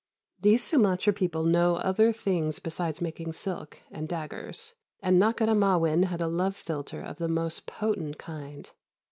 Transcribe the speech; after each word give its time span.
These 0.41 0.63
Sumatra 0.63 1.13
people 1.13 1.43
know 1.43 1.75
other 1.75 2.11
things 2.11 2.57
besides 2.57 3.01
making 3.01 3.33
silks 3.33 3.77
and 3.91 4.09
daggers, 4.09 4.73
and 4.99 5.21
Nakhôdah 5.21 5.55
Ma'win 5.55 6.05
had 6.05 6.21
a 6.21 6.27
love 6.27 6.55
philtre 6.55 7.03
of 7.03 7.17
the 7.19 7.27
most 7.27 7.67
potent 7.67 8.17
kind. 8.17 8.71